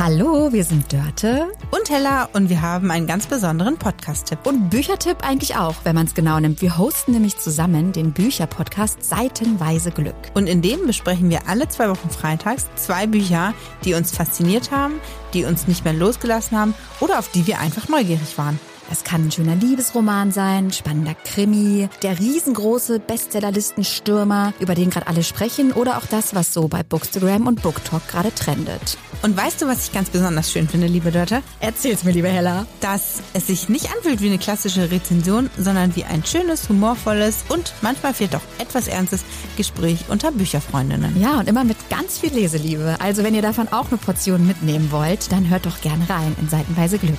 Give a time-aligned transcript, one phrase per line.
[0.00, 4.46] Hallo, wir sind Dörte und Hella und wir haben einen ganz besonderen Podcast-Tipp.
[4.46, 6.62] Und Büchertipp eigentlich auch, wenn man es genau nimmt.
[6.62, 10.14] Wir hosten nämlich zusammen den Bücherpodcast Seitenweise Glück.
[10.34, 13.54] Und in dem besprechen wir alle zwei Wochen freitags zwei Bücher,
[13.84, 15.00] die uns fasziniert haben,
[15.34, 18.60] die uns nicht mehr losgelassen haben oder auf die wir einfach neugierig waren.
[18.90, 25.22] Es kann ein schöner Liebesroman sein, spannender Krimi, der riesengroße Bestsellerlistenstürmer, über den gerade alle
[25.22, 28.96] sprechen oder auch das, was so bei Bookstagram und Booktalk gerade trendet.
[29.22, 31.42] Und weißt du, was ich ganz besonders schön finde, liebe Dörte?
[31.60, 32.66] Erzähl's mir, liebe Hella.
[32.80, 37.74] Dass es sich nicht anfühlt wie eine klassische Rezension, sondern wie ein schönes, humorvolles und
[37.82, 39.22] manchmal vielleicht auch etwas ernstes
[39.56, 41.20] Gespräch unter Bücherfreundinnen.
[41.20, 42.96] Ja, und immer mit ganz viel Leseliebe.
[43.00, 46.48] Also wenn ihr davon auch eine Portion mitnehmen wollt, dann hört doch gerne rein in
[46.48, 47.18] Seitenweise Glück.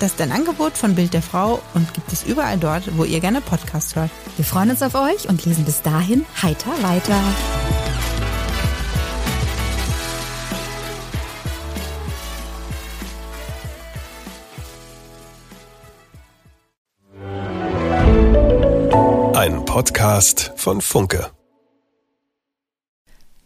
[0.00, 3.20] Das ist ein Angebot von Bild der Frau und gibt es überall dort, wo ihr
[3.20, 4.10] gerne Podcast hört.
[4.36, 7.22] Wir freuen uns auf euch und lesen bis dahin heiter weiter.
[19.34, 21.30] Ein Podcast von Funke.